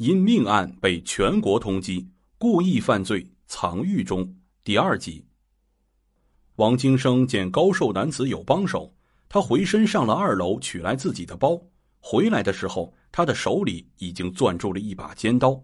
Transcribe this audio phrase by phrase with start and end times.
[0.00, 2.06] 因命案被全国通缉，
[2.38, 4.34] 故意犯罪藏狱中。
[4.64, 5.26] 第二集。
[6.56, 8.94] 王金生见高瘦男子有帮手，
[9.28, 11.60] 他回身上了二楼取来自己的包。
[11.98, 15.62] 回来的时候，他的手里已经攥住了一把尖刀。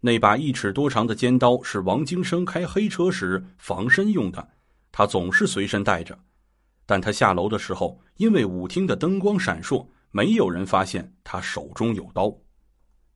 [0.00, 4.48] 那把一尺多长的尖刀是王金生开黑车时防身用的，
[4.90, 6.18] 他总是随身带着。
[6.86, 12.36] 但他下楼的时候，因为舞厅的灯光闪烁，没有人发现他手中有刀。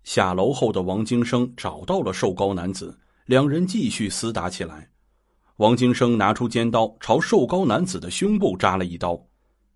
[0.03, 4.91] 下楼后的王金生找到了瘦高男子，两人继续厮打起来。
[5.56, 9.20] 王金生拿出尖刀，朝瘦高男子的胸部扎了一刀。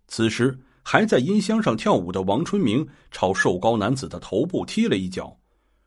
[0.07, 5.37] 此时，还在音箱上跳舞的王春明朝瘦高男子的头部踢了一脚，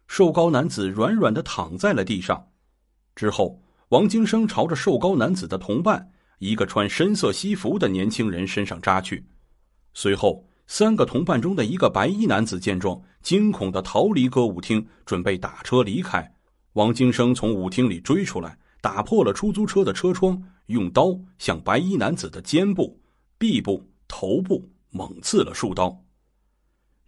[0.06, 2.48] 瘦高男子软软的躺在了地上。
[3.14, 9.26] 之后，王金生朝着瘦高男子的同伴，一个穿深色西服的年轻人身上扎去。
[9.94, 16.32] 随后，三个同伴中的一个白衣男子见状，惊恐的逃离歌舞厅，准备打车离开。
[16.74, 18.56] 王金生从舞厅里追出来。
[18.80, 22.96] 打破了出租车的车窗，用刀向白衣男子的肩部、
[23.36, 26.00] 臂部、头部猛刺了数刀，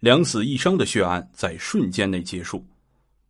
[0.01, 2.61] 两死一伤的血案在瞬间内结束。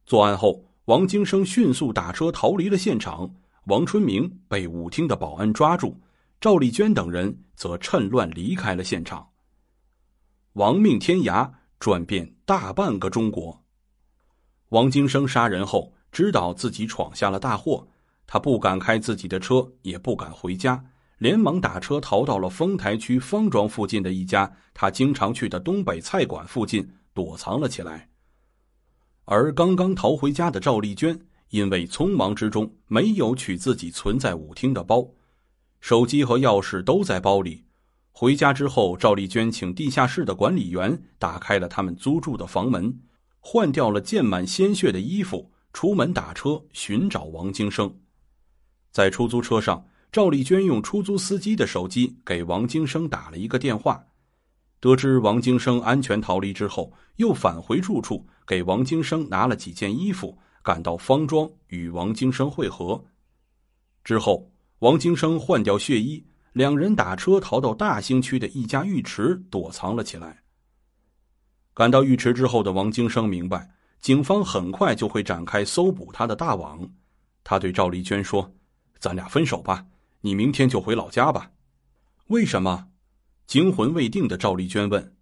[0.07, 3.31] 作案后，王金生迅速打车逃离了现场，
[3.65, 5.95] 王春明被舞厅的保安抓住，
[6.41, 9.25] 赵丽娟等人则趁乱离开了现场。
[10.53, 11.49] 亡命天涯，
[11.79, 13.63] 转遍大半个中国。
[14.69, 17.87] 王金生杀人后，知道自己闯下了大祸。
[18.27, 20.83] 他不敢开自己的车，也不敢回家，
[21.19, 28.09] 连忙打车逃到了丰台区方庄附近的一家他经常去的东北菜馆附近躲藏了起来。
[29.23, 31.17] 而刚刚逃回家的赵丽娟，
[31.51, 35.07] 因为匆忙之中没有取自己存在舞厅的包，
[35.79, 37.63] 手机和钥匙都在包里。
[38.11, 42.93] 回家之后，赵丽娟请地下室的管理员打开了他们租住的房门，
[43.39, 47.91] 换掉了溅满鲜血的衣服，出门打车寻找王金生。
[48.91, 54.03] 在出租车上，赵丽娟用出租司机的手机给王金生打了一个电话。
[54.81, 63.01] 得知王金生安全逃离之后，又返回住处，给王金生拿了几件衣服，赶到方庄与王金生会合。
[64.03, 70.43] 之后，王金生换掉血衣，两人打车逃到大兴区的一家浴池躲藏了起来。
[71.73, 76.89] 赶到浴池之后的王金生明白，警方很快就会展开搜捕他的大网。
[77.43, 78.53] 他对赵丽娟说。
[78.99, 79.87] 咱俩分手吧，
[80.19, 81.49] 你明天就回老家吧。
[82.27, 82.89] 为什么？
[83.47, 85.15] 惊魂未定的赵丽娟问。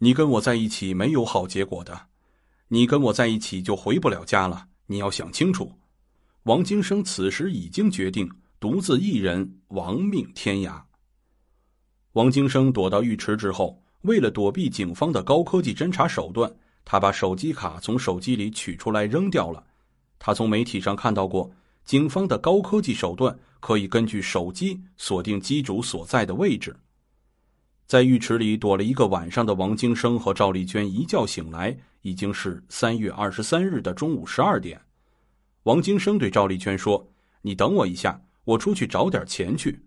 [0.00, 2.08] 你跟我在一起没有好结果的，
[2.68, 4.66] 你跟我在一起就回不了家了。
[4.84, 5.72] 你要想清楚。
[6.42, 8.30] 王金生此时已经决定
[8.60, 10.82] 独自一人亡命天涯。
[12.12, 16.54] 王金生躲到浴池之后，为了躲避警方的高科技侦查手段，
[16.84, 19.64] 他把手机卡从手机里取出来扔掉了。
[20.18, 21.50] 他从媒体上看到过。
[21.82, 26.76] 警方的高科技手段可以根据手机锁定机主所在的位置。
[27.86, 34.80] 在浴池里躲了一个晚上的王金生和赵丽娟一觉醒来，已经是三月二十三日的中午十二点。
[35.62, 37.10] 王金生对赵丽娟说
[37.40, 39.84] ：“你等我一下，我出去找点钱去。”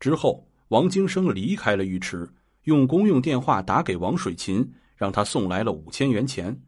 [0.00, 2.28] 之后，王金生离开了浴池，
[2.64, 6.62] 用公用电话打给王水琴，让他送来了五千元钱。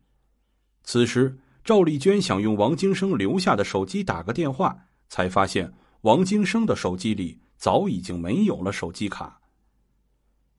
[0.82, 1.38] 此时。
[1.66, 5.72] 赵丽娟想用王金生留下的手机打个电话，才发现
[6.02, 9.40] 王金生的手机里早已经没有了手机卡。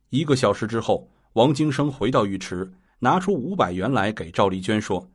[0.09, 2.69] 一个小时之后，王金生回到浴池，
[2.99, 5.09] 拿出五百元来给赵丽娟说：“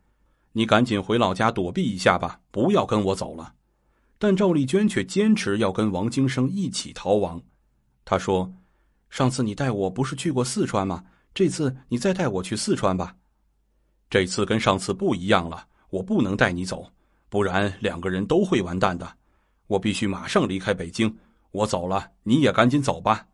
[0.52, 3.52] 你赶紧回老家躲避一下吧，不要跟我走了。”
[4.22, 7.42] 但赵丽娟却坚持要跟王金生一起逃亡。
[8.04, 8.54] 她说
[9.10, 11.04] ：“上次你带我不是去过四川吗？
[11.34, 13.16] 这次你再带我去四川吧。
[14.08, 16.88] 这次跟上次不一样了。”我不能带你走，
[17.28, 19.12] 不然两个人都会完蛋的。
[19.66, 21.12] 我必须马上离开北京。
[21.50, 23.26] 我走了，你也赶紧走吧。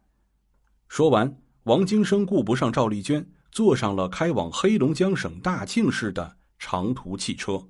[0.89, 7.63] 说完，王金生顾不上赵丽娟，坐上了开往黑龙江省大庆市的长途汽车。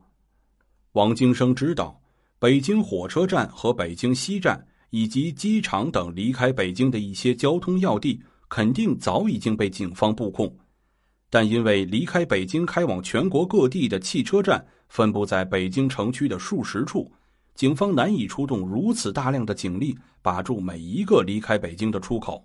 [0.93, 2.01] 王金生知道，
[2.39, 10.57] 北京火车站和北京西站以及机场等离开北京的一些交通要地，肯定早已经被警方布控。
[11.31, 14.67] 但因为离开北京开往全国各地的汽车站。
[14.89, 17.13] 分布在北京城区的数十处，
[17.55, 22.43] 警方难以出动如此大量的警力把住每一个离开北京的出口。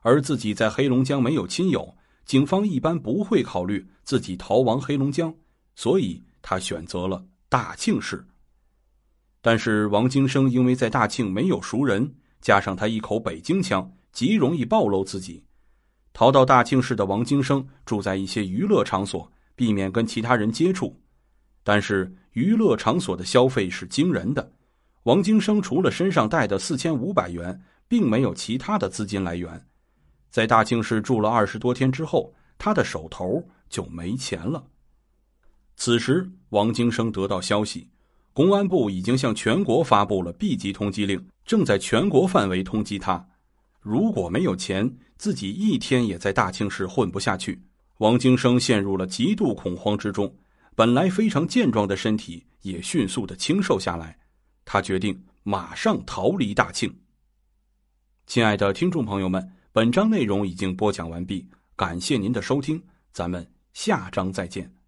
[0.00, 1.92] 而自己在黑龙江没有亲友，
[2.24, 5.34] 警方一般不会考虑自己逃亡黑龙江，
[5.74, 8.24] 所以他选择了大庆市。
[9.46, 15.44] 但是王金生因为在大庆没有熟人，加上他一口北京腔，极容易暴露自己。
[16.14, 20.98] 逃到大庆市的王金生住在一些娱乐场所，避免跟其他人接触。
[21.62, 24.50] 但是娱乐场所的消费是惊人的。
[25.02, 29.62] 王金生除了身上带的四千五百元，并没有其他的资金来源。
[30.30, 34.64] 在大庆市住了二十多天之后，他的手头就没钱了。
[35.76, 37.90] 此时，王金生得到消息，
[38.34, 43.24] 公安部已经向全国发布了 B 级通缉令，正在全国范围通缉他。
[43.80, 47.62] 如果没有钱，自己一天也在大庆市混不下去。
[47.98, 50.34] 王金生陷入了极度恐慌之中，
[50.74, 54.18] 本来非常健壮的身体也迅速的清瘦下来。
[54.64, 56.92] 他决定马上逃离大庆。
[58.26, 61.46] 亲爱的听众朋友们，本章内容已经播讲完毕，
[61.76, 62.82] 感谢您的收听，
[63.12, 64.83] 咱们下章再见。